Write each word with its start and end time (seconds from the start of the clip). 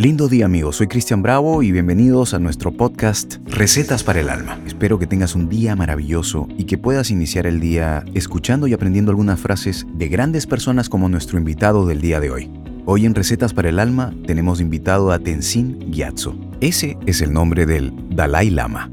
Lindo 0.00 0.28
día 0.28 0.44
amigos, 0.44 0.76
soy 0.76 0.86
Cristian 0.86 1.22
Bravo 1.22 1.60
y 1.60 1.72
bienvenidos 1.72 2.32
a 2.32 2.38
nuestro 2.38 2.70
podcast 2.70 3.38
Recetas 3.46 4.04
para 4.04 4.20
el 4.20 4.28
Alma. 4.28 4.60
Espero 4.64 4.96
que 5.00 5.08
tengas 5.08 5.34
un 5.34 5.48
día 5.48 5.74
maravilloso 5.74 6.46
y 6.56 6.66
que 6.66 6.78
puedas 6.78 7.10
iniciar 7.10 7.48
el 7.48 7.58
día 7.58 8.04
escuchando 8.14 8.68
y 8.68 8.74
aprendiendo 8.74 9.10
algunas 9.10 9.40
frases 9.40 9.88
de 9.92 10.06
grandes 10.06 10.46
personas 10.46 10.88
como 10.88 11.08
nuestro 11.08 11.36
invitado 11.36 11.84
del 11.84 12.00
día 12.00 12.20
de 12.20 12.30
hoy. 12.30 12.48
Hoy 12.86 13.06
en 13.06 13.16
Recetas 13.16 13.52
para 13.52 13.70
el 13.70 13.80
Alma 13.80 14.14
tenemos 14.24 14.60
invitado 14.60 15.10
a 15.10 15.18
Tenzin 15.18 15.90
Gyatso. 15.90 16.38
Ese 16.60 16.96
es 17.06 17.20
el 17.20 17.32
nombre 17.32 17.66
del 17.66 17.92
Dalai 18.10 18.50
Lama. 18.50 18.92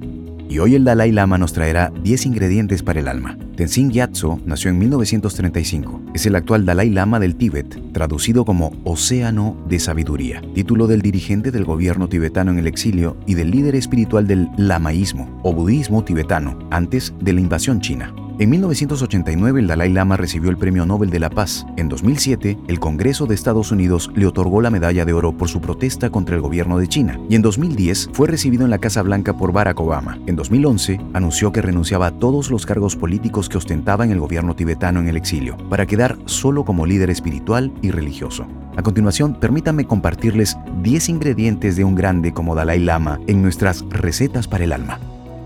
Y 0.55 0.59
hoy 0.59 0.73
el 0.75 0.85
Dalai 0.85 1.11
Lama 1.11 1.37
nos 1.37 1.51
traerá 1.51 1.91
10 2.01 2.27
ingredientes 2.27 2.81
para 2.81 3.01
el 3.01 3.09
alma. 3.09 3.37
Tenzin 3.57 3.91
Gyatso 3.91 4.39
nació 4.45 4.69
en 4.69 4.77
1935. 4.79 6.01
Es 6.13 6.25
el 6.27 6.35
actual 6.37 6.65
Dalai 6.65 6.89
Lama 6.91 7.19
del 7.19 7.35
Tíbet, 7.35 7.91
traducido 7.91 8.45
como 8.45 8.71
Océano 8.85 9.57
de 9.67 9.79
Sabiduría, 9.79 10.41
título 10.53 10.87
del 10.87 11.01
dirigente 11.01 11.51
del 11.51 11.65
gobierno 11.65 12.07
tibetano 12.07 12.51
en 12.51 12.59
el 12.59 12.67
exilio 12.67 13.17
y 13.27 13.33
del 13.33 13.51
líder 13.51 13.75
espiritual 13.75 14.27
del 14.27 14.47
lamaísmo 14.55 15.41
o 15.43 15.51
budismo 15.51 16.05
tibetano 16.05 16.57
antes 16.71 17.13
de 17.19 17.33
la 17.33 17.41
invasión 17.41 17.81
china. 17.81 18.15
En 18.37 18.49
1989 18.49 19.61
el 19.61 19.67
Dalai 19.67 19.93
Lama 19.93 20.17
recibió 20.17 20.49
el 20.49 20.57
Premio 20.57 20.85
Nobel 20.85 21.09
de 21.09 21.19
la 21.19 21.29
Paz. 21.29 21.65
En 21.77 21.87
2007, 21.87 22.57
el 22.67 22.81
Congreso 22.81 23.27
de 23.27 23.33
Estados 23.33 23.71
Unidos 23.71 24.11
le 24.13 24.25
otorgó 24.25 24.59
la 24.59 24.69
medalla 24.69 25.05
de 25.05 25.13
oro 25.13 25.31
por 25.31 25.47
su 25.47 25.61
protesta 25.61 26.09
contra 26.09 26.35
el 26.35 26.41
gobierno 26.41 26.77
de 26.77 26.89
China. 26.89 27.17
Y 27.29 27.35
en 27.35 27.41
2010 27.41 28.09
fue 28.11 28.27
recibido 28.27 28.65
en 28.65 28.71
la 28.71 28.79
Casa 28.79 29.01
Blanca 29.03 29.37
por 29.37 29.53
Barack 29.53 29.79
Obama. 29.79 30.19
En 30.25 30.35
2011 30.35 30.99
anunció 31.13 31.53
que 31.53 31.61
renunciaba 31.61 32.07
a 32.07 32.11
todos 32.11 32.51
los 32.51 32.65
cargos 32.65 32.97
políticos 32.97 33.47
que 33.47 33.57
ostentaba 33.57 34.03
en 34.03 34.11
el 34.11 34.19
gobierno 34.19 34.53
tibetano 34.53 34.99
en 34.99 35.07
el 35.07 35.15
exilio, 35.15 35.55
para 35.69 35.85
quedar 35.85 36.17
solo 36.25 36.65
como 36.65 36.85
líder 36.85 37.11
espiritual 37.11 37.71
y 37.81 37.91
religioso. 37.91 38.45
A 38.75 38.83
continuación, 38.83 39.39
permítanme 39.39 39.87
compartirles 39.87 40.57
10 40.83 41.07
ingredientes 41.07 41.77
de 41.77 41.85
un 41.85 41.95
grande 41.95 42.33
como 42.33 42.53
Dalai 42.53 42.79
Lama 42.79 43.17
en 43.27 43.41
nuestras 43.41 43.85
recetas 43.89 44.49
para 44.49 44.65
el 44.65 44.73
alma. 44.73 44.99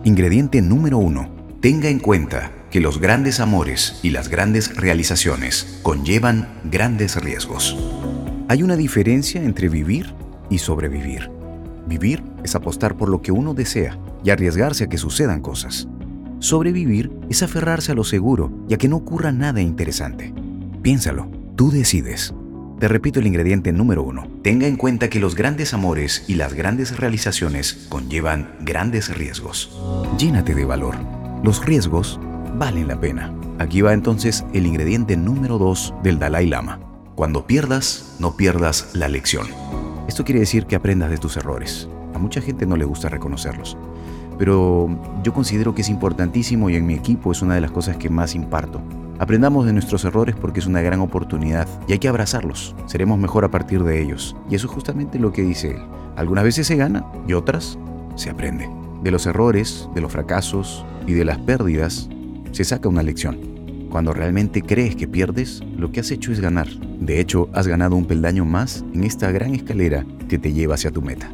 Ingrediente 0.05 0.63
número 0.63 0.97
1. 0.97 1.37
Tenga 1.61 1.89
en 1.89 1.99
cuenta 1.99 2.51
que 2.71 2.79
los 2.79 2.99
grandes 2.99 3.39
amores 3.39 3.99
y 4.03 4.11
las 4.11 4.29
grandes 4.29 4.75
realizaciones 4.75 5.79
conllevan 5.81 6.47
grandes 6.65 7.15
riesgos. 7.21 7.75
Hay 8.47 8.63
una 8.63 8.75
diferencia 8.75 9.43
entre 9.43 9.69
vivir 9.69 10.13
y 10.49 10.59
sobrevivir. 10.59 11.29
Vivir 11.87 12.23
es 12.43 12.55
apostar 12.55 12.95
por 12.95 13.09
lo 13.09 13.21
que 13.21 13.31
uno 13.31 13.53
desea 13.53 13.97
y 14.23 14.29
arriesgarse 14.29 14.85
a 14.85 14.89
que 14.89 14.97
sucedan 14.97 15.41
cosas. 15.41 15.87
Sobrevivir 16.39 17.11
es 17.29 17.43
aferrarse 17.43 17.91
a 17.91 17.95
lo 17.95 18.03
seguro 18.03 18.51
y 18.69 18.73
a 18.73 18.77
que 18.77 18.87
no 18.87 18.97
ocurra 18.97 19.31
nada 19.31 19.61
interesante. 19.61 20.33
Piénsalo, 20.81 21.29
tú 21.55 21.71
decides. 21.71 22.33
Te 22.79 22.87
repito 22.87 23.19
el 23.19 23.27
ingrediente 23.27 23.73
número 23.73 24.03
uno. 24.03 24.25
Tenga 24.41 24.65
en 24.65 24.77
cuenta 24.77 25.09
que 25.09 25.19
los 25.19 25.35
grandes 25.35 25.73
amores 25.73 26.23
y 26.27 26.35
las 26.35 26.53
grandes 26.53 26.97
realizaciones 26.97 27.87
conllevan 27.89 28.55
grandes 28.61 29.13
riesgos. 29.13 29.77
Llénate 30.17 30.55
de 30.55 30.63
valor. 30.63 30.95
Los 31.43 31.65
riesgos 31.65 32.21
valen 32.57 32.87
la 32.87 32.99
pena. 32.99 33.33
Aquí 33.59 33.81
va 33.81 33.93
entonces 33.93 34.45
el 34.53 34.65
ingrediente 34.65 35.17
número 35.17 35.57
2 35.57 35.95
del 36.03 36.19
Dalai 36.19 36.47
Lama. 36.47 36.79
Cuando 37.15 37.45
pierdas, 37.45 38.15
no 38.19 38.37
pierdas 38.37 38.91
la 38.93 39.09
lección. 39.09 39.47
Esto 40.07 40.23
quiere 40.23 40.39
decir 40.39 40.65
que 40.65 40.75
aprendas 40.75 41.09
de 41.09 41.17
tus 41.17 41.37
errores. 41.37 41.89
A 42.15 42.19
mucha 42.19 42.41
gente 42.41 42.65
no 42.65 42.77
le 42.77 42.85
gusta 42.85 43.09
reconocerlos. 43.09 43.77
Pero 44.37 44.89
yo 45.23 45.33
considero 45.33 45.75
que 45.75 45.81
es 45.81 45.89
importantísimo 45.89 46.69
y 46.69 46.75
en 46.75 46.85
mi 46.85 46.93
equipo 46.93 47.31
es 47.31 47.41
una 47.41 47.55
de 47.55 47.61
las 47.61 47.71
cosas 47.71 47.97
que 47.97 48.09
más 48.09 48.35
imparto. 48.35 48.81
Aprendamos 49.19 49.65
de 49.65 49.73
nuestros 49.73 50.05
errores 50.05 50.35
porque 50.39 50.61
es 50.61 50.65
una 50.65 50.81
gran 50.81 51.01
oportunidad 51.01 51.67
y 51.87 51.91
hay 51.91 51.99
que 51.99 52.07
abrazarlos. 52.07 52.73
Seremos 52.85 53.19
mejor 53.19 53.43
a 53.43 53.51
partir 53.51 53.83
de 53.83 54.01
ellos. 54.01 54.37
Y 54.49 54.55
eso 54.55 54.67
es 54.67 54.73
justamente 54.73 55.19
lo 55.19 55.33
que 55.33 55.41
dice 55.41 55.71
él. 55.71 55.81
Algunas 56.15 56.45
veces 56.45 56.67
se 56.67 56.77
gana 56.77 57.05
y 57.27 57.33
otras 57.33 57.77
se 58.15 58.29
aprende. 58.29 58.69
De 59.03 59.11
los 59.11 59.25
errores, 59.25 59.89
de 59.93 59.99
los 59.99 60.11
fracasos 60.11 60.85
y 61.05 61.13
de 61.13 61.25
las 61.25 61.37
pérdidas 61.39 62.09
se 62.51 62.63
saca 62.63 62.89
una 62.89 63.03
lección. 63.03 63.59
Cuando 63.89 64.13
realmente 64.13 64.61
crees 64.61 64.95
que 64.95 65.07
pierdes, 65.07 65.61
lo 65.75 65.91
que 65.91 65.99
has 65.99 66.11
hecho 66.11 66.31
es 66.31 66.39
ganar. 66.39 66.67
De 66.99 67.19
hecho, 67.19 67.49
has 67.53 67.67
ganado 67.67 67.95
un 67.95 68.05
peldaño 68.05 68.45
más 68.45 68.85
en 68.93 69.03
esta 69.03 69.31
gran 69.31 69.55
escalera 69.55 70.05
que 70.27 70.37
te 70.37 70.53
lleva 70.53 70.75
hacia 70.75 70.91
tu 70.91 71.01
meta. 71.01 71.33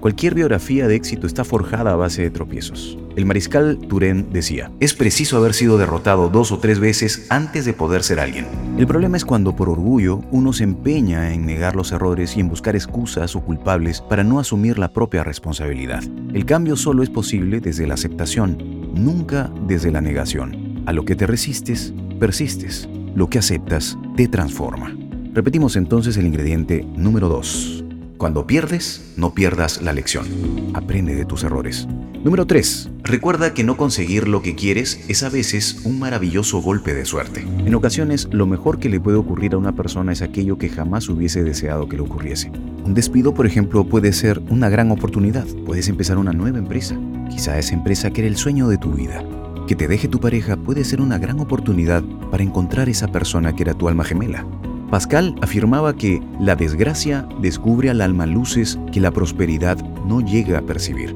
Cualquier 0.00 0.34
biografía 0.34 0.86
de 0.86 0.94
éxito 0.94 1.26
está 1.26 1.42
forjada 1.42 1.92
a 1.92 1.96
base 1.96 2.22
de 2.22 2.30
tropiezos. 2.30 2.96
El 3.16 3.26
mariscal 3.26 3.78
Turén 3.88 4.28
decía, 4.30 4.70
es 4.78 4.94
preciso 4.94 5.38
haber 5.38 5.52
sido 5.52 5.78
derrotado 5.78 6.28
dos 6.28 6.52
o 6.52 6.58
tres 6.58 6.78
veces 6.78 7.26
antes 7.30 7.64
de 7.64 7.72
poder 7.72 8.04
ser 8.04 8.20
alguien. 8.20 8.46
El 8.78 8.86
problema 8.86 9.16
es 9.16 9.24
cuando 9.24 9.56
por 9.56 9.68
orgullo 9.68 10.20
uno 10.30 10.52
se 10.52 10.64
empeña 10.64 11.32
en 11.32 11.46
negar 11.46 11.74
los 11.74 11.92
errores 11.92 12.36
y 12.36 12.40
en 12.40 12.48
buscar 12.48 12.76
excusas 12.76 13.34
o 13.34 13.40
culpables 13.40 14.00
para 14.02 14.22
no 14.22 14.38
asumir 14.38 14.78
la 14.78 14.92
propia 14.92 15.24
responsabilidad. 15.24 16.04
El 16.32 16.44
cambio 16.44 16.76
solo 16.76 17.02
es 17.02 17.10
posible 17.10 17.60
desde 17.60 17.86
la 17.86 17.94
aceptación 17.94 18.75
nunca 18.96 19.52
desde 19.66 19.90
la 19.90 20.00
negación. 20.00 20.82
A 20.86 20.92
lo 20.92 21.04
que 21.04 21.14
te 21.14 21.26
resistes, 21.26 21.92
persistes. 22.18 22.88
Lo 23.14 23.28
que 23.28 23.38
aceptas, 23.38 23.96
te 24.16 24.28
transforma. 24.28 24.96
Repetimos 25.32 25.76
entonces 25.76 26.16
el 26.16 26.26
ingrediente 26.26 26.84
número 26.96 27.28
2. 27.28 27.84
Cuando 28.16 28.46
pierdes, 28.46 29.12
no 29.16 29.34
pierdas 29.34 29.82
la 29.82 29.92
lección. 29.92 30.26
Aprende 30.72 31.14
de 31.14 31.26
tus 31.26 31.44
errores. 31.44 31.86
Número 32.24 32.46
3. 32.46 32.90
Recuerda 33.02 33.52
que 33.52 33.62
no 33.62 33.76
conseguir 33.76 34.26
lo 34.26 34.42
que 34.42 34.54
quieres 34.54 35.04
es 35.08 35.22
a 35.22 35.28
veces 35.28 35.82
un 35.84 35.98
maravilloso 35.98 36.60
golpe 36.62 36.94
de 36.94 37.04
suerte. 37.04 37.46
En 37.64 37.74
ocasiones, 37.74 38.28
lo 38.32 38.46
mejor 38.46 38.78
que 38.78 38.88
le 38.88 39.00
puede 39.00 39.18
ocurrir 39.18 39.54
a 39.54 39.58
una 39.58 39.76
persona 39.76 40.12
es 40.12 40.22
aquello 40.22 40.56
que 40.56 40.70
jamás 40.70 41.08
hubiese 41.08 41.44
deseado 41.44 41.88
que 41.88 41.96
le 41.96 42.02
ocurriese. 42.02 42.50
Un 42.84 42.94
despido, 42.94 43.34
por 43.34 43.46
ejemplo, 43.46 43.84
puede 43.84 44.12
ser 44.12 44.40
una 44.48 44.68
gran 44.70 44.90
oportunidad. 44.90 45.46
Puedes 45.66 45.88
empezar 45.88 46.18
una 46.18 46.32
nueva 46.32 46.58
empresa. 46.58 46.98
Quizá 47.30 47.58
esa 47.58 47.74
empresa 47.74 48.10
que 48.10 48.22
era 48.22 48.28
el 48.28 48.36
sueño 48.36 48.68
de 48.68 48.78
tu 48.78 48.92
vida. 48.92 49.24
Que 49.66 49.74
te 49.74 49.88
deje 49.88 50.08
tu 50.08 50.20
pareja 50.20 50.56
puede 50.56 50.84
ser 50.84 51.00
una 51.00 51.18
gran 51.18 51.40
oportunidad 51.40 52.02
para 52.30 52.42
encontrar 52.42 52.88
esa 52.88 53.08
persona 53.08 53.54
que 53.54 53.64
era 53.64 53.74
tu 53.74 53.88
alma 53.88 54.04
gemela. 54.04 54.46
Pascal 54.90 55.34
afirmaba 55.42 55.96
que 55.96 56.22
la 56.38 56.54
desgracia 56.54 57.28
descubre 57.40 57.90
al 57.90 58.00
alma 58.00 58.26
luces 58.26 58.78
que 58.92 59.00
la 59.00 59.10
prosperidad 59.10 59.76
no 60.06 60.20
llega 60.20 60.58
a 60.58 60.62
percibir. 60.62 61.14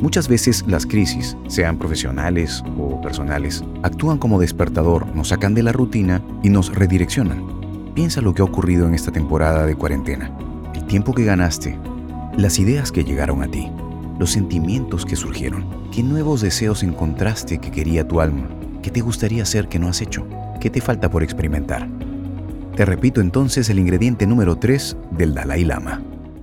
Muchas 0.00 0.28
veces 0.28 0.64
las 0.66 0.86
crisis, 0.86 1.36
sean 1.46 1.76
profesionales 1.76 2.64
o 2.78 2.98
personales, 3.02 3.62
actúan 3.82 4.16
como 4.16 4.40
despertador, 4.40 5.14
nos 5.14 5.28
sacan 5.28 5.52
de 5.52 5.62
la 5.62 5.72
rutina 5.72 6.22
y 6.42 6.48
nos 6.48 6.74
redireccionan. 6.74 7.44
Piensa 7.94 8.22
lo 8.22 8.32
que 8.32 8.40
ha 8.40 8.46
ocurrido 8.46 8.88
en 8.88 8.94
esta 8.94 9.12
temporada 9.12 9.66
de 9.66 9.74
cuarentena. 9.74 10.34
El 10.74 10.86
tiempo 10.86 11.12
que 11.12 11.24
ganaste, 11.24 11.78
las 12.38 12.58
ideas 12.58 12.90
que 12.92 13.04
llegaron 13.04 13.42
a 13.42 13.48
ti, 13.48 13.70
los 14.20 14.32
sentimientos 14.32 15.06
que 15.06 15.16
surgieron, 15.16 15.66
qué 15.90 16.02
nuevos 16.02 16.42
deseos 16.42 16.82
encontraste 16.82 17.58
que 17.58 17.70
quería 17.70 18.06
tu 18.06 18.20
alma, 18.20 18.50
qué 18.82 18.90
te 18.90 19.00
gustaría 19.00 19.42
hacer 19.42 19.66
que 19.66 19.78
no 19.78 19.88
has 19.88 20.02
hecho, 20.02 20.26
qué 20.60 20.68
te 20.68 20.82
falta 20.82 21.10
por 21.10 21.22
experimentar. 21.22 21.88
Te 22.76 22.84
repito 22.84 23.22
entonces 23.22 23.70
el 23.70 23.78
ingrediente 23.78 24.26
número 24.26 24.56
3 24.56 24.98
del 25.12 25.32
Dalai 25.32 25.64
Lama. 25.64 26.02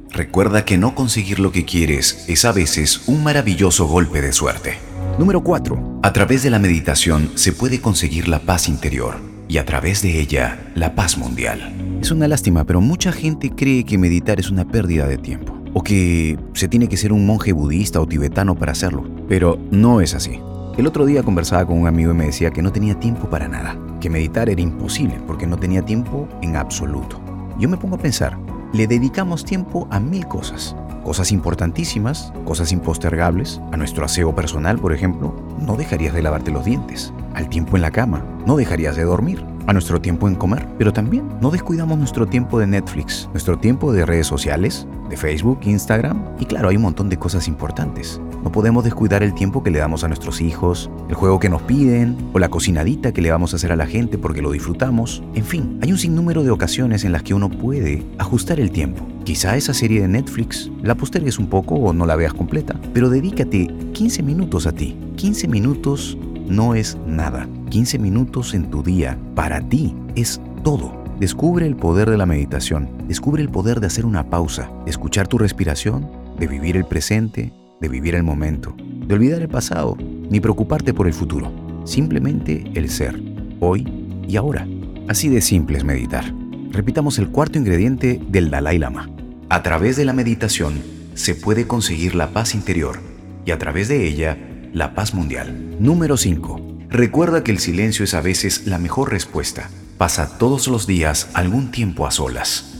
Recuerda 0.09 0.65
que 0.65 0.79
no 0.79 0.95
conseguir 0.95 1.37
lo 1.37 1.51
que 1.51 1.65
quieres 1.65 2.25
es 2.27 2.45
a 2.45 2.51
veces 2.51 3.07
un 3.07 3.23
maravilloso 3.23 3.85
golpe 3.85 4.23
de 4.23 4.33
suerte. 4.33 4.73
Número 5.19 5.43
4. 5.43 5.99
A 6.01 6.13
través 6.13 6.41
de 6.41 6.49
la 6.49 6.57
meditación 6.57 7.29
se 7.35 7.53
puede 7.53 7.79
conseguir 7.79 8.27
la 8.27 8.39
paz 8.39 8.69
interior 8.69 9.17
y 9.47 9.59
a 9.59 9.65
través 9.65 10.01
de 10.01 10.19
ella 10.19 10.71
la 10.73 10.95
paz 10.95 11.15
mundial. 11.19 11.99
Es 12.01 12.09
una 12.09 12.27
lástima, 12.27 12.63
pero 12.63 12.81
mucha 12.81 13.11
gente 13.11 13.51
cree 13.51 13.83
que 13.83 13.99
meditar 13.99 14.39
es 14.39 14.49
una 14.49 14.65
pérdida 14.65 15.05
de 15.05 15.19
tiempo 15.19 15.56
o 15.77 15.83
que 15.83 16.39
se 16.53 16.67
tiene 16.67 16.89
que 16.89 16.97
ser 16.97 17.13
un 17.13 17.27
monje 17.27 17.53
budista 17.53 18.01
o 18.01 18.07
tibetano 18.07 18.55
para 18.55 18.71
hacerlo. 18.71 19.03
Pero 19.29 19.59
no 19.69 20.01
es 20.01 20.15
así. 20.15 20.39
El 20.75 20.87
otro 20.87 21.05
día 21.05 21.21
conversaba 21.21 21.67
con 21.67 21.77
un 21.77 21.85
amigo 21.85 22.13
y 22.13 22.15
me 22.15 22.25
decía 22.25 22.49
que 22.49 22.63
no 22.63 22.71
tenía 22.71 22.99
tiempo 22.99 23.29
para 23.29 23.47
nada, 23.47 23.77
que 24.01 24.09
meditar 24.09 24.49
era 24.49 24.59
imposible 24.59 25.21
porque 25.27 25.45
no 25.45 25.57
tenía 25.57 25.83
tiempo 25.83 26.27
en 26.41 26.55
absoluto. 26.55 27.21
Yo 27.59 27.69
me 27.69 27.77
pongo 27.77 27.97
a 27.97 27.99
pensar, 27.99 28.39
le 28.73 28.87
dedicamos 28.87 29.45
tiempo 29.45 29.87
a 29.91 29.99
mil 29.99 30.27
cosas, 30.27 30.75
cosas 31.03 31.31
importantísimas, 31.31 32.33
cosas 32.43 32.71
impostergables, 32.71 33.61
a 33.71 33.77
nuestro 33.77 34.03
aseo 34.03 34.33
personal, 34.33 34.79
por 34.79 34.93
ejemplo, 34.93 35.35
no 35.59 35.75
dejarías 35.75 36.15
de 36.15 36.23
lavarte 36.23 36.49
los 36.49 36.65
dientes, 36.65 37.13
al 37.35 37.49
tiempo 37.49 37.75
en 37.75 37.83
la 37.83 37.91
cama, 37.91 38.25
no 38.47 38.57
dejarías 38.57 38.95
de 38.95 39.03
dormir, 39.03 39.45
a 39.67 39.73
nuestro 39.73 40.01
tiempo 40.01 40.27
en 40.27 40.35
comer, 40.35 40.67
pero 40.77 40.91
también 40.91 41.27
no 41.41 41.51
descuidamos 41.51 41.97
nuestro 41.97 42.25
tiempo 42.25 42.57
de 42.57 42.67
Netflix, 42.67 43.29
nuestro 43.31 43.59
tiempo 43.59 43.93
de 43.93 44.05
redes 44.05 44.25
sociales, 44.25 44.87
de 45.09 45.17
Facebook, 45.17 45.59
Instagram 45.63 46.23
y 46.39 46.45
claro, 46.45 46.69
hay 46.69 46.77
un 46.77 46.83
montón 46.83 47.09
de 47.09 47.17
cosas 47.17 47.47
importantes. 47.47 48.19
No 48.43 48.51
podemos 48.51 48.83
descuidar 48.83 49.23
el 49.23 49.33
tiempo 49.33 49.63
que 49.63 49.71
le 49.71 49.79
damos 49.79 50.03
a 50.03 50.07
nuestros 50.07 50.39
hijos, 50.39 50.89
el 51.09 51.15
juego 51.15 51.39
que 51.39 51.49
nos 51.49 51.61
piden 51.63 52.17
o 52.33 52.39
la 52.39 52.49
cocinadita 52.49 53.11
que 53.11 53.21
le 53.21 53.31
vamos 53.31 53.51
a 53.51 53.57
hacer 53.57 53.71
a 53.71 53.75
la 53.75 53.87
gente 53.87 54.17
porque 54.17 54.41
lo 54.41 54.51
disfrutamos. 54.51 55.21
En 55.33 55.43
fin, 55.43 55.79
hay 55.81 55.91
un 55.91 55.97
sinnúmero 55.97 56.43
de 56.43 56.51
ocasiones 56.51 57.03
en 57.03 57.11
las 57.11 57.23
que 57.23 57.33
uno 57.33 57.49
puede 57.49 58.05
ajustar 58.17 58.59
el 58.59 58.71
tiempo. 58.71 59.05
Quizá 59.25 59.57
esa 59.57 59.73
serie 59.73 60.01
de 60.01 60.07
Netflix 60.07 60.71
la 60.81 60.95
postergues 60.95 61.39
un 61.39 61.47
poco 61.47 61.75
o 61.75 61.91
no 61.91 62.05
la 62.05 62.15
veas 62.15 62.33
completa, 62.33 62.79
pero 62.93 63.09
dedícate 63.09 63.67
15 63.91 64.23
minutos 64.23 64.65
a 64.65 64.71
ti. 64.71 64.97
15 65.17 65.49
minutos 65.49 66.17
no 66.47 66.75
es 66.75 66.97
nada. 67.05 67.47
15 67.69 67.99
minutos 67.99 68.53
en 68.53 68.69
tu 68.69 68.83
día 68.83 69.17
para 69.35 69.61
ti 69.61 69.95
es 70.15 70.41
todo. 70.63 71.03
Descubre 71.19 71.65
el 71.65 71.75
poder 71.75 72.09
de 72.09 72.17
la 72.17 72.25
meditación, 72.25 72.89
descubre 73.07 73.41
el 73.41 73.49
poder 73.49 73.79
de 73.79 73.87
hacer 73.87 74.05
una 74.05 74.29
pausa, 74.29 74.69
de 74.85 74.91
escuchar 74.91 75.27
tu 75.27 75.37
respiración, 75.37 76.09
de 76.37 76.47
vivir 76.47 76.77
el 76.77 76.85
presente, 76.85 77.51
de 77.81 77.89
vivir 77.89 78.15
el 78.15 78.23
momento, 78.23 78.75
de 78.77 79.15
olvidar 79.15 79.41
el 79.41 79.49
pasado, 79.49 79.97
ni 80.29 80.39
preocuparte 80.39 80.93
por 80.93 81.07
el 81.07 81.13
futuro. 81.13 81.51
Simplemente 81.85 82.69
el 82.75 82.89
ser, 82.89 83.19
hoy 83.59 83.87
y 84.27 84.35
ahora. 84.35 84.67
Así 85.07 85.29
de 85.29 85.41
simple 85.41 85.77
es 85.77 85.83
meditar. 85.83 86.25
Repitamos 86.71 87.17
el 87.17 87.29
cuarto 87.29 87.57
ingrediente 87.57 88.21
del 88.29 88.51
Dalai 88.51 88.77
Lama. 88.77 89.09
A 89.49 89.63
través 89.63 89.95
de 89.95 90.05
la 90.05 90.13
meditación 90.13 90.81
se 91.13 91.33
puede 91.33 91.65
conseguir 91.65 92.13
la 92.13 92.29
paz 92.29 92.53
interior 92.53 92.99
y 93.45 93.51
a 93.51 93.57
través 93.57 93.87
de 93.87 94.05
ella 94.05 94.37
la 94.73 94.93
paz 94.93 95.13
mundial. 95.13 95.77
Número 95.79 96.17
5. 96.17 96.61
Recuerda 96.89 97.43
que 97.43 97.51
el 97.51 97.59
silencio 97.59 98.03
es 98.03 98.13
a 98.13 98.21
veces 98.21 98.67
la 98.67 98.77
mejor 98.77 99.11
respuesta. 99.11 99.69
Pasa 99.97 100.37
todos 100.37 100.67
los 100.67 100.87
días 100.87 101.29
algún 101.33 101.71
tiempo 101.71 102.07
a 102.07 102.11
solas. 102.11 102.73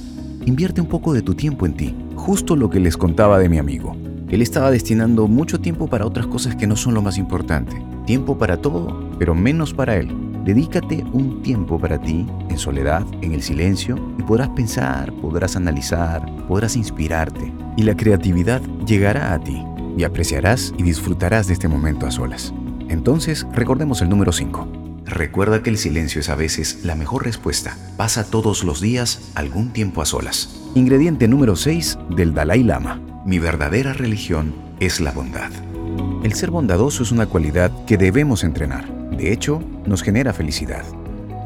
Invierte 0.46 0.82
un 0.82 0.88
poco 0.88 1.14
de 1.14 1.22
tu 1.22 1.34
tiempo 1.34 1.66
en 1.66 1.74
ti, 1.74 1.96
justo 2.16 2.56
lo 2.56 2.70
que 2.70 2.80
les 2.80 2.96
contaba 2.96 3.40
de 3.40 3.50
mi 3.50 3.58
amigo. 3.58 3.98
Él 4.30 4.42
estaba 4.42 4.72
destinando 4.72 5.28
mucho 5.28 5.60
tiempo 5.60 5.88
para 5.88 6.06
otras 6.06 6.28
cosas 6.28 6.56
que 6.56 6.68
no 6.68 6.76
son 6.76 6.94
lo 6.94 7.02
más 7.02 7.18
importante. 7.18 7.82
Tiempo 8.06 8.38
para 8.38 8.58
todo, 8.58 9.10
pero 9.18 9.34
menos 9.34 9.74
para 9.74 9.96
él. 9.96 10.10
Dedícate 10.46 11.04
un 11.12 11.42
tiempo 11.42 11.78
para 11.78 12.00
ti, 12.00 12.26
en 12.50 12.58
soledad, 12.58 13.06
en 13.22 13.34
el 13.34 13.42
silencio, 13.42 13.98
y 14.18 14.24
podrás 14.24 14.50
pensar, 14.50 15.12
podrás 15.22 15.58
analizar, 15.58 16.26
podrás 16.48 16.78
inspirarte. 16.78 17.52
Y 17.76 17.84
la 17.84 17.98
creatividad 17.98 18.62
llegará 18.86 19.34
a 19.34 19.40
ti, 19.40 19.62
y 19.98 20.04
apreciarás 20.04 20.74
y 20.78 20.84
disfrutarás 20.84 21.48
de 21.48 21.54
este 21.54 21.68
momento 21.68 22.06
a 22.06 22.12
solas. 22.12 22.54
Entonces, 22.88 23.46
recordemos 23.52 24.02
el 24.02 24.10
número 24.10 24.32
5. 24.32 24.68
Recuerda 25.06 25.64
que 25.64 25.70
el 25.70 25.78
silencio 25.78 26.22
es 26.22 26.30
a 26.30 26.36
veces 26.36 26.84
la 26.84 26.96
mejor 26.96 27.26
respuesta. 27.26 27.78
Pasa 27.98 28.30
todos 28.30 28.64
los 28.64 28.82
días 28.82 29.32
algún 29.36 29.74
tiempo 29.74 30.02
a 30.02 30.06
solas. 30.06 30.62
Ingrediente 30.76 31.28
número 31.28 31.56
6 31.56 31.98
del 32.16 32.34
Dalai 32.34 32.64
Lama. 32.64 33.02
Mi 33.26 33.40
verdadera 33.40 33.94
religión 33.94 34.54
es 34.80 35.00
la 35.00 35.12
bondad. 35.12 35.52
El 36.24 36.34
ser 36.34 36.52
bondadoso 36.52 37.04
es 37.04 37.12
una 37.12 37.26
cualidad 37.26 37.72
que 37.86 37.98
debemos 37.98 38.44
entrenar. 38.44 38.86
De 39.12 39.32
hecho, 39.32 39.62
nos 39.86 40.04
genera 40.04 40.34
felicidad. 40.34 40.84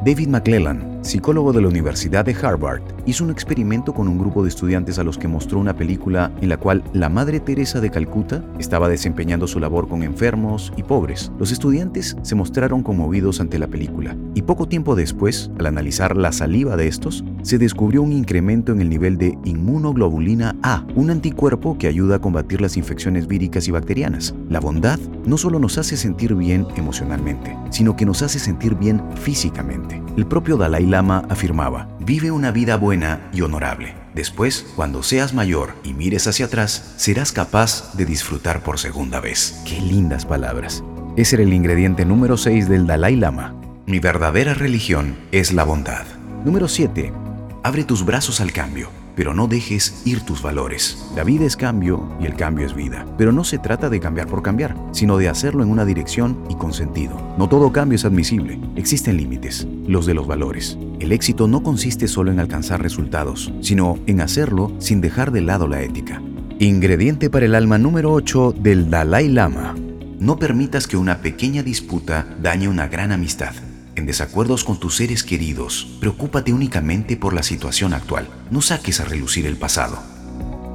David 0.04 0.30
McClellan, 0.30 1.00
psicólogo 1.04 1.54
de 1.54 1.62
la 1.62 1.68
Universidad 1.68 2.26
de 2.26 2.34
Harvard, 2.34 2.82
hizo 3.06 3.24
un 3.24 3.32
experimento 3.32 3.94
con 3.94 4.08
un 4.08 4.18
grupo 4.18 4.44
de 4.44 4.50
estudiantes 4.50 5.00
a 5.00 5.04
los 5.04 5.18
que 5.18 5.28
mostró 5.28 5.60
una 5.60 5.76
película 5.76 6.32
en 6.42 6.50
la 6.50 6.58
cual 6.58 6.84
la 6.94 7.10
Madre 7.10 7.40
Teresa 7.40 7.82
de 7.82 7.92
Calcuta 7.92 8.44
estaba 8.60 8.90
desempeñando 8.90 9.48
su 9.48 9.60
labor 9.60 9.88
con 9.88 10.04
enfermos 10.04 10.72
y 10.78 10.84
pobres. 10.84 11.32
Los 11.40 11.52
estudiantes 11.52 12.18
se 12.22 12.36
mostraron 12.36 12.84
conmovidos 12.84 13.40
ante 13.40 13.60
la 13.60 13.68
película 13.68 14.16
y 14.34 14.44
poco 14.44 14.68
tiempo 14.68 14.96
después, 14.96 15.52
al 15.60 15.66
analizar 15.66 16.16
la 16.16 16.32
saliva 16.32 16.78
de 16.78 16.88
estos, 16.88 17.24
se 17.42 17.58
descubrió 17.58 18.02
un 18.02 18.12
incremento 18.12 18.72
en 18.72 18.82
el 18.82 18.90
nivel 18.90 19.18
de 19.18 19.38
inmunoglobulina 19.44 20.56
A, 20.64 20.86
un 20.96 21.10
anticuerpo 21.10 21.78
que 21.78 21.88
ayuda 21.88 22.18
a 22.18 22.20
combatir 22.20 22.62
las 22.62 22.78
infecciones 22.78 23.28
víricas 23.28 23.68
y 23.68 23.72
bacterianas. 23.72 24.36
La 24.50 24.60
bondad 24.60 25.00
no 25.26 25.38
solo 25.38 25.60
nos 25.60 25.78
hace 25.78 25.98
sentir 25.98 26.36
bien 26.36 26.68
emocionalmente, 26.76 27.58
sino 27.70 27.96
que 27.96 28.06
nos 28.06 28.22
hace 28.22 28.40
sentir 28.40 28.76
bien 28.76 29.02
físicamente. 29.16 30.02
El 30.18 30.26
propio 30.26 30.58
Dalai 30.58 30.86
Lama 30.86 31.26
afirmaba, 31.30 31.88
vive 32.06 32.32
una 32.32 32.52
vida 32.52 32.78
buena 32.78 33.30
y 33.34 33.42
honorable. 33.42 33.96
Después, 34.14 34.66
cuando 34.76 35.04
seas 35.04 35.34
mayor 35.34 35.76
y 35.84 35.94
mires 35.94 36.28
hacia 36.28 36.48
atrás, 36.48 36.94
serás 36.98 37.32
capaz 37.32 37.94
de 37.96 38.06
disfrutar 38.06 38.62
por 38.64 38.80
segunda 38.80 39.20
vez. 39.20 39.62
Qué 39.66 39.80
lindas 39.80 40.26
palabras. 40.26 40.84
Ese 41.16 41.36
era 41.36 41.44
el 41.44 41.54
ingrediente 41.54 42.06
número 42.06 42.38
6 42.38 42.68
del 42.68 42.88
Dalai 42.88 43.16
Lama. 43.16 43.56
Mi 43.86 44.00
verdadera 44.00 44.54
religión 44.54 45.16
es 45.32 45.54
la 45.54 45.64
bondad. 45.64 46.06
Número 46.46 46.68
7. 46.68 47.14
Abre 47.64 47.84
tus 47.84 48.06
brazos 48.06 48.42
al 48.42 48.52
cambio 48.52 49.01
pero 49.16 49.34
no 49.34 49.48
dejes 49.48 50.02
ir 50.06 50.22
tus 50.22 50.42
valores. 50.42 50.98
La 51.16 51.24
vida 51.24 51.46
es 51.46 51.56
cambio 51.56 52.10
y 52.20 52.26
el 52.26 52.36
cambio 52.36 52.66
es 52.66 52.76
vida. 52.76 53.06
Pero 53.18 53.32
no 53.32 53.44
se 53.44 53.58
trata 53.58 53.90
de 53.90 54.00
cambiar 54.00 54.28
por 54.28 54.42
cambiar, 54.42 54.76
sino 54.92 55.18
de 55.18 55.30
hacerlo 55.30 55.64
en 55.64 55.70
una 55.70 55.86
dirección 55.86 56.44
y 56.50 56.56
con 56.56 56.74
sentido. 56.74 57.18
No 57.38 57.50
todo 57.50 57.72
cambio 57.72 57.96
es 57.96 58.06
admisible. 58.06 58.60
Existen 58.76 59.18
límites, 59.18 59.68
los 59.88 60.06
de 60.06 60.14
los 60.14 60.28
valores. 60.28 60.78
El 61.00 61.12
éxito 61.12 61.48
no 61.48 61.64
consiste 61.64 62.08
solo 62.08 62.32
en 62.32 62.40
alcanzar 62.40 62.82
resultados, 62.82 63.54
sino 63.62 63.98
en 64.08 64.22
hacerlo 64.22 64.72
sin 64.80 65.02
dejar 65.02 65.32
de 65.32 65.42
lado 65.42 65.68
la 65.68 65.82
ética. 65.82 66.22
Ingrediente 66.60 67.30
para 67.30 67.46
el 67.46 67.56
alma 67.56 67.78
número 67.78 68.12
8 68.12 68.54
del 68.60 68.90
Dalai 68.90 69.30
Lama. 69.30 69.76
No 70.20 70.38
permitas 70.38 70.86
que 70.86 70.98
una 70.98 71.22
pequeña 71.22 71.64
disputa 71.64 72.28
dañe 72.42 72.68
una 72.68 72.88
gran 72.88 73.12
amistad 73.12 73.54
en 74.02 74.08
desacuerdos 74.08 74.64
con 74.64 74.80
tus 74.80 74.98
seres 74.98 75.24
queridos, 75.24 75.88
preocúpate 76.00 76.52
únicamente 76.52 77.16
por 77.16 77.34
la 77.34 77.44
situación 77.44 77.94
actual. 77.94 78.28
No 78.50 78.62
saques 78.62 79.00
a 79.00 79.06
relucir 79.06 79.46
el 79.46 79.56
pasado. 79.56 80.00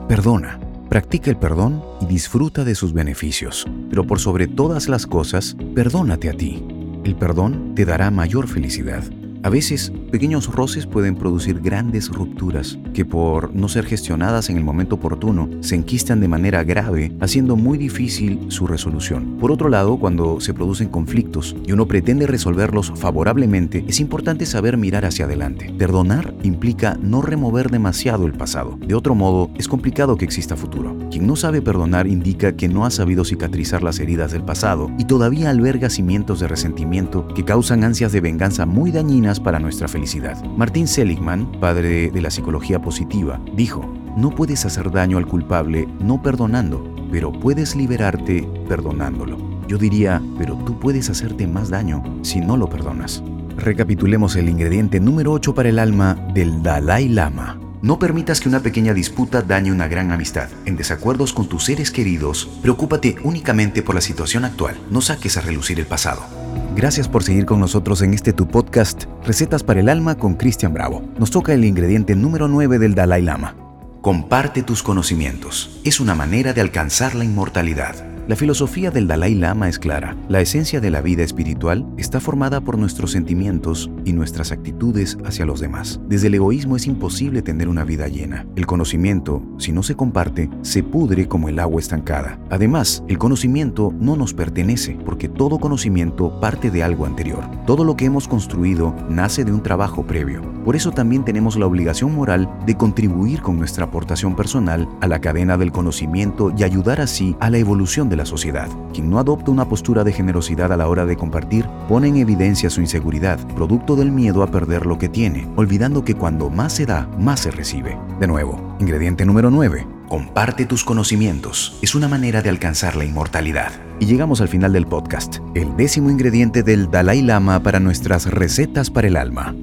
Perdona. 0.08 0.60
Practica 0.88 1.30
el 1.30 1.36
perdón 1.36 1.82
y 2.00 2.06
disfruta 2.06 2.62
de 2.62 2.76
sus 2.76 2.92
beneficios. 2.92 3.66
Pero 3.90 4.06
por 4.06 4.20
sobre 4.20 4.46
todas 4.46 4.88
las 4.88 5.06
cosas, 5.06 5.56
perdónate 5.74 6.30
a 6.30 6.32
ti. 6.32 6.64
El 7.04 7.16
perdón 7.16 7.74
te 7.74 7.84
dará 7.84 8.12
mayor 8.12 8.46
felicidad. 8.46 9.02
A 9.46 9.48
veces, 9.48 9.92
pequeños 10.10 10.52
roces 10.52 10.86
pueden 10.86 11.14
producir 11.14 11.60
grandes 11.60 12.08
rupturas 12.08 12.80
que 12.92 13.04
por 13.04 13.54
no 13.54 13.68
ser 13.68 13.86
gestionadas 13.86 14.50
en 14.50 14.56
el 14.56 14.64
momento 14.64 14.96
oportuno 14.96 15.48
se 15.60 15.76
enquistan 15.76 16.18
de 16.18 16.26
manera 16.26 16.64
grave, 16.64 17.12
haciendo 17.20 17.54
muy 17.54 17.78
difícil 17.78 18.46
su 18.48 18.66
resolución. 18.66 19.36
Por 19.38 19.52
otro 19.52 19.68
lado, 19.68 19.98
cuando 19.98 20.40
se 20.40 20.52
producen 20.52 20.88
conflictos 20.88 21.54
y 21.64 21.70
uno 21.70 21.86
pretende 21.86 22.26
resolverlos 22.26 22.92
favorablemente, 22.96 23.84
es 23.86 24.00
importante 24.00 24.46
saber 24.46 24.76
mirar 24.76 25.04
hacia 25.04 25.26
adelante. 25.26 25.72
Perdonar 25.78 26.34
implica 26.42 26.98
no 27.00 27.22
remover 27.22 27.70
demasiado 27.70 28.26
el 28.26 28.32
pasado. 28.32 28.76
De 28.84 28.96
otro 28.96 29.14
modo, 29.14 29.52
es 29.56 29.68
complicado 29.68 30.16
que 30.16 30.24
exista 30.24 30.56
futuro. 30.56 30.96
Quien 31.08 31.24
no 31.24 31.36
sabe 31.36 31.62
perdonar 31.62 32.08
indica 32.08 32.56
que 32.56 32.68
no 32.68 32.84
ha 32.84 32.90
sabido 32.90 33.24
cicatrizar 33.24 33.84
las 33.84 34.00
heridas 34.00 34.32
del 34.32 34.42
pasado 34.42 34.90
y 34.98 35.04
todavía 35.04 35.50
alberga 35.50 35.88
cimientos 35.88 36.40
de 36.40 36.48
resentimiento 36.48 37.28
que 37.28 37.44
causan 37.44 37.84
ansias 37.84 38.10
de 38.10 38.20
venganza 38.20 38.66
muy 38.66 38.90
dañinas 38.90 39.35
para 39.40 39.58
nuestra 39.58 39.88
felicidad. 39.88 40.42
Martin 40.56 40.86
Seligman, 40.86 41.50
padre 41.60 42.10
de 42.10 42.20
la 42.20 42.30
psicología 42.30 42.80
positiva, 42.80 43.40
dijo, 43.54 43.84
no 44.16 44.30
puedes 44.30 44.64
hacer 44.64 44.90
daño 44.90 45.18
al 45.18 45.26
culpable 45.26 45.86
no 46.00 46.22
perdonando, 46.22 46.82
pero 47.10 47.32
puedes 47.32 47.76
liberarte 47.76 48.48
perdonándolo. 48.68 49.38
Yo 49.68 49.78
diría, 49.78 50.22
pero 50.38 50.56
tú 50.64 50.78
puedes 50.78 51.10
hacerte 51.10 51.46
más 51.46 51.70
daño 51.70 52.02
si 52.22 52.40
no 52.40 52.56
lo 52.56 52.68
perdonas. 52.68 53.22
Recapitulemos 53.56 54.36
el 54.36 54.48
ingrediente 54.48 55.00
número 55.00 55.32
8 55.32 55.54
para 55.54 55.68
el 55.68 55.78
alma 55.78 56.14
del 56.34 56.62
Dalai 56.62 57.08
Lama. 57.08 57.58
No 57.82 57.98
permitas 57.98 58.40
que 58.40 58.48
una 58.48 58.60
pequeña 58.60 58.94
disputa 58.94 59.42
dañe 59.42 59.72
una 59.72 59.88
gran 59.88 60.10
amistad. 60.12 60.48
En 60.64 60.76
desacuerdos 60.76 61.32
con 61.32 61.48
tus 61.48 61.64
seres 61.64 61.90
queridos, 61.90 62.48
preocúpate 62.62 63.16
únicamente 63.22 63.82
por 63.82 63.94
la 63.94 64.00
situación 64.00 64.44
actual. 64.44 64.76
No 64.90 65.00
saques 65.00 65.36
a 65.36 65.40
relucir 65.40 65.78
el 65.78 65.86
pasado. 65.86 66.35
Gracias 66.76 67.08
por 67.08 67.22
seguir 67.22 67.46
con 67.46 67.58
nosotros 67.58 68.02
en 68.02 68.12
este 68.12 68.34
tu 68.34 68.48
podcast, 68.48 69.04
Recetas 69.24 69.62
para 69.62 69.80
el 69.80 69.88
Alma 69.88 70.16
con 70.16 70.34
Cristian 70.34 70.74
Bravo. 70.74 71.02
Nos 71.18 71.30
toca 71.30 71.54
el 71.54 71.64
ingrediente 71.64 72.14
número 72.14 72.48
9 72.48 72.78
del 72.78 72.94
Dalai 72.94 73.22
Lama. 73.22 73.56
Comparte 74.02 74.62
tus 74.62 74.82
conocimientos. 74.82 75.80
Es 75.84 76.00
una 76.00 76.14
manera 76.14 76.52
de 76.52 76.60
alcanzar 76.60 77.14
la 77.14 77.24
inmortalidad. 77.24 78.15
La 78.28 78.34
filosofía 78.34 78.90
del 78.90 79.06
Dalai 79.06 79.36
Lama 79.36 79.68
es 79.68 79.78
clara. 79.78 80.16
La 80.28 80.40
esencia 80.40 80.80
de 80.80 80.90
la 80.90 81.00
vida 81.00 81.22
espiritual 81.22 81.86
está 81.96 82.18
formada 82.18 82.60
por 82.60 82.76
nuestros 82.76 83.12
sentimientos 83.12 83.88
y 84.04 84.14
nuestras 84.14 84.50
actitudes 84.50 85.16
hacia 85.24 85.46
los 85.46 85.60
demás. 85.60 86.00
Desde 86.08 86.26
el 86.26 86.34
egoísmo 86.34 86.74
es 86.74 86.88
imposible 86.88 87.42
tener 87.42 87.68
una 87.68 87.84
vida 87.84 88.08
llena. 88.08 88.44
El 88.56 88.66
conocimiento, 88.66 89.44
si 89.58 89.70
no 89.70 89.84
se 89.84 89.94
comparte, 89.94 90.50
se 90.62 90.82
pudre 90.82 91.28
como 91.28 91.48
el 91.48 91.60
agua 91.60 91.80
estancada. 91.80 92.40
Además, 92.50 93.04
el 93.06 93.16
conocimiento 93.16 93.94
no 94.00 94.16
nos 94.16 94.34
pertenece 94.34 94.98
porque 95.06 95.28
todo 95.28 95.60
conocimiento 95.60 96.40
parte 96.40 96.72
de 96.72 96.82
algo 96.82 97.06
anterior. 97.06 97.48
Todo 97.64 97.84
lo 97.84 97.96
que 97.96 98.06
hemos 98.06 98.26
construido 98.26 98.92
nace 99.08 99.44
de 99.44 99.52
un 99.52 99.62
trabajo 99.62 100.04
previo. 100.04 100.42
Por 100.64 100.74
eso 100.74 100.90
también 100.90 101.24
tenemos 101.24 101.56
la 101.56 101.66
obligación 101.66 102.12
moral 102.12 102.50
de 102.66 102.76
contribuir 102.76 103.40
con 103.40 103.56
nuestra 103.56 103.84
aportación 103.84 104.34
personal 104.34 104.88
a 105.00 105.06
la 105.06 105.20
cadena 105.20 105.56
del 105.56 105.70
conocimiento 105.70 106.52
y 106.58 106.64
ayudar 106.64 107.00
así 107.00 107.36
a 107.38 107.50
la 107.50 107.58
evolución 107.58 108.08
de 108.08 108.15
la 108.16 108.26
sociedad. 108.26 108.68
Quien 108.92 109.08
no 109.08 109.18
adopta 109.18 109.50
una 109.50 109.68
postura 109.68 110.02
de 110.02 110.12
generosidad 110.12 110.72
a 110.72 110.76
la 110.76 110.88
hora 110.88 111.06
de 111.06 111.16
compartir 111.16 111.66
pone 111.88 112.08
en 112.08 112.16
evidencia 112.16 112.70
su 112.70 112.80
inseguridad, 112.80 113.38
producto 113.54 113.94
del 113.96 114.10
miedo 114.10 114.42
a 114.42 114.50
perder 114.50 114.86
lo 114.86 114.98
que 114.98 115.08
tiene, 115.08 115.48
olvidando 115.56 116.04
que 116.04 116.14
cuando 116.14 116.50
más 116.50 116.72
se 116.72 116.86
da, 116.86 117.08
más 117.18 117.40
se 117.40 117.50
recibe. 117.50 117.98
De 118.18 118.26
nuevo, 118.26 118.76
ingrediente 118.80 119.24
número 119.24 119.50
9. 119.50 119.86
Comparte 120.08 120.66
tus 120.66 120.84
conocimientos. 120.84 121.78
Es 121.82 121.94
una 121.94 122.08
manera 122.08 122.42
de 122.42 122.48
alcanzar 122.48 122.96
la 122.96 123.04
inmortalidad. 123.04 123.72
Y 124.00 124.06
llegamos 124.06 124.40
al 124.40 124.48
final 124.48 124.72
del 124.72 124.86
podcast, 124.86 125.38
el 125.54 125.76
décimo 125.76 126.10
ingrediente 126.10 126.62
del 126.62 126.90
Dalai 126.90 127.22
Lama 127.22 127.62
para 127.62 127.80
nuestras 127.80 128.26
recetas 128.26 128.90
para 128.90 129.08
el 129.08 129.16
alma. 129.16 129.54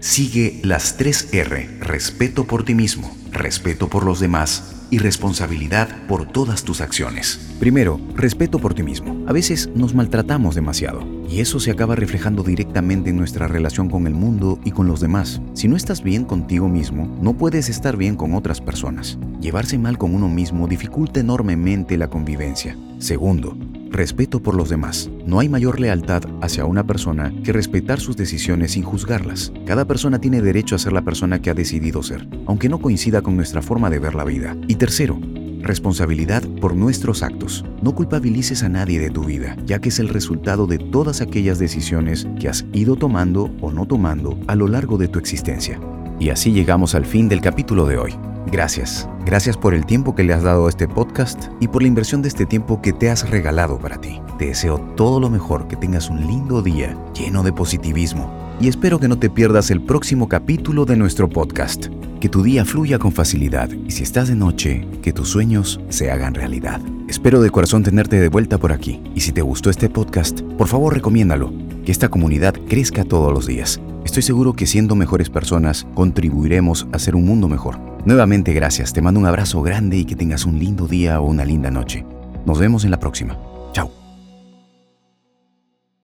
Sigue 0.00 0.60
las 0.62 0.96
3 0.96 1.34
R, 1.34 1.78
respeto 1.80 2.44
por 2.44 2.64
ti 2.64 2.74
mismo, 2.74 3.10
respeto 3.32 3.88
por 3.88 4.04
los 4.04 4.20
demás 4.20 4.77
y 4.90 4.98
responsabilidad 4.98 5.88
por 6.06 6.26
todas 6.26 6.64
tus 6.64 6.80
acciones. 6.80 7.54
Primero, 7.58 8.00
respeto 8.14 8.58
por 8.58 8.74
ti 8.74 8.82
mismo. 8.82 9.24
A 9.28 9.32
veces 9.32 9.68
nos 9.74 9.94
maltratamos 9.94 10.54
demasiado 10.54 11.06
y 11.28 11.40
eso 11.40 11.60
se 11.60 11.70
acaba 11.70 11.94
reflejando 11.94 12.42
directamente 12.42 13.10
en 13.10 13.16
nuestra 13.16 13.48
relación 13.48 13.90
con 13.90 14.06
el 14.06 14.14
mundo 14.14 14.58
y 14.64 14.70
con 14.70 14.86
los 14.86 15.00
demás. 15.00 15.40
Si 15.54 15.68
no 15.68 15.76
estás 15.76 16.02
bien 16.02 16.24
contigo 16.24 16.68
mismo, 16.68 17.18
no 17.20 17.34
puedes 17.34 17.68
estar 17.68 17.96
bien 17.96 18.16
con 18.16 18.34
otras 18.34 18.60
personas. 18.60 19.18
Llevarse 19.40 19.78
mal 19.78 19.98
con 19.98 20.14
uno 20.14 20.28
mismo 20.28 20.68
dificulta 20.68 21.20
enormemente 21.20 21.98
la 21.98 22.08
convivencia. 22.08 22.76
Segundo, 22.98 23.56
Respeto 23.98 24.40
por 24.40 24.54
los 24.54 24.68
demás. 24.68 25.10
No 25.26 25.40
hay 25.40 25.48
mayor 25.48 25.80
lealtad 25.80 26.22
hacia 26.40 26.64
una 26.66 26.86
persona 26.86 27.34
que 27.42 27.52
respetar 27.52 27.98
sus 27.98 28.16
decisiones 28.16 28.70
sin 28.70 28.84
juzgarlas. 28.84 29.52
Cada 29.66 29.86
persona 29.86 30.20
tiene 30.20 30.40
derecho 30.40 30.76
a 30.76 30.78
ser 30.78 30.92
la 30.92 31.02
persona 31.02 31.42
que 31.42 31.50
ha 31.50 31.54
decidido 31.54 32.04
ser, 32.04 32.28
aunque 32.46 32.68
no 32.68 32.78
coincida 32.78 33.22
con 33.22 33.34
nuestra 33.34 33.60
forma 33.60 33.90
de 33.90 33.98
ver 33.98 34.14
la 34.14 34.22
vida. 34.22 34.56
Y 34.68 34.76
tercero, 34.76 35.18
responsabilidad 35.62 36.44
por 36.60 36.76
nuestros 36.76 37.24
actos. 37.24 37.64
No 37.82 37.96
culpabilices 37.96 38.62
a 38.62 38.68
nadie 38.68 39.00
de 39.00 39.10
tu 39.10 39.24
vida, 39.24 39.56
ya 39.66 39.80
que 39.80 39.88
es 39.88 39.98
el 39.98 40.10
resultado 40.10 40.68
de 40.68 40.78
todas 40.78 41.20
aquellas 41.20 41.58
decisiones 41.58 42.28
que 42.38 42.48
has 42.48 42.66
ido 42.72 42.94
tomando 42.94 43.50
o 43.60 43.72
no 43.72 43.84
tomando 43.84 44.38
a 44.46 44.54
lo 44.54 44.68
largo 44.68 44.96
de 44.96 45.08
tu 45.08 45.18
existencia. 45.18 45.80
Y 46.20 46.28
así 46.28 46.52
llegamos 46.52 46.94
al 46.94 47.04
fin 47.04 47.28
del 47.28 47.40
capítulo 47.40 47.84
de 47.84 47.98
hoy. 47.98 48.27
Gracias. 48.50 49.08
Gracias 49.26 49.56
por 49.56 49.74
el 49.74 49.84
tiempo 49.84 50.14
que 50.14 50.24
le 50.24 50.32
has 50.32 50.42
dado 50.42 50.66
a 50.66 50.68
este 50.70 50.88
podcast 50.88 51.48
y 51.60 51.68
por 51.68 51.82
la 51.82 51.88
inversión 51.88 52.22
de 52.22 52.28
este 52.28 52.46
tiempo 52.46 52.80
que 52.80 52.92
te 52.92 53.10
has 53.10 53.28
regalado 53.28 53.78
para 53.78 54.00
ti. 54.00 54.22
Te 54.38 54.46
deseo 54.46 54.78
todo 54.96 55.20
lo 55.20 55.28
mejor, 55.28 55.68
que 55.68 55.76
tengas 55.76 56.08
un 56.08 56.26
lindo 56.26 56.62
día 56.62 56.96
lleno 57.12 57.42
de 57.42 57.52
positivismo 57.52 58.32
y 58.60 58.68
espero 58.68 58.98
que 58.98 59.08
no 59.08 59.18
te 59.18 59.30
pierdas 59.30 59.70
el 59.70 59.82
próximo 59.82 60.28
capítulo 60.28 60.84
de 60.86 60.96
nuestro 60.96 61.28
podcast. 61.28 61.86
Que 62.20 62.28
tu 62.28 62.42
día 62.42 62.64
fluya 62.64 62.98
con 62.98 63.12
facilidad 63.12 63.70
y 63.70 63.90
si 63.90 64.02
estás 64.02 64.28
de 64.28 64.34
noche, 64.34 64.88
que 65.02 65.12
tus 65.12 65.28
sueños 65.28 65.78
se 65.88 66.10
hagan 66.10 66.34
realidad. 66.34 66.80
Espero 67.06 67.40
de 67.40 67.50
corazón 67.50 67.82
tenerte 67.82 68.18
de 68.18 68.28
vuelta 68.28 68.58
por 68.58 68.72
aquí 68.72 69.02
y 69.14 69.20
si 69.20 69.32
te 69.32 69.42
gustó 69.42 69.70
este 69.70 69.88
podcast, 69.88 70.40
por 70.40 70.68
favor 70.68 70.94
recomiéndalo, 70.94 71.52
que 71.84 71.92
esta 71.92 72.08
comunidad 72.08 72.54
crezca 72.68 73.04
todos 73.04 73.32
los 73.32 73.46
días. 73.46 73.80
Estoy 74.04 74.22
seguro 74.22 74.54
que 74.54 74.66
siendo 74.66 74.94
mejores 74.94 75.30
personas 75.30 75.86
contribuiremos 75.94 76.88
a 76.92 76.96
hacer 76.96 77.14
un 77.14 77.26
mundo 77.26 77.46
mejor. 77.46 77.87
Nuevamente 78.04 78.52
gracias, 78.52 78.92
te 78.92 79.02
mando 79.02 79.20
un 79.20 79.26
abrazo 79.26 79.60
grande 79.62 79.98
y 79.98 80.04
que 80.04 80.16
tengas 80.16 80.44
un 80.46 80.58
lindo 80.58 80.86
día 80.86 81.20
o 81.20 81.26
una 81.26 81.44
linda 81.44 81.70
noche. 81.70 82.04
Nos 82.46 82.58
vemos 82.58 82.84
en 82.84 82.90
la 82.90 83.00
próxima. 83.00 83.36